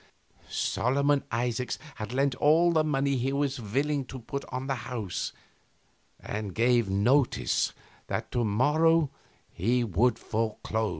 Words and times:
Solomon 0.49 1.23
Isaacs 1.31 1.77
had 1.97 2.11
lent 2.11 2.33
all 2.33 2.71
the 2.71 2.83
money 2.83 3.17
he 3.17 3.31
was 3.31 3.59
willing 3.61 4.03
to 4.05 4.17
put 4.17 4.43
on 4.45 4.65
the 4.65 4.73
house, 4.73 5.31
and 6.19 6.55
gave 6.55 6.89
notice 6.89 7.71
that 8.07 8.31
to 8.31 8.43
morrow 8.43 9.11
he 9.53 9.83
would 9.83 10.17
foreclose. 10.17 10.89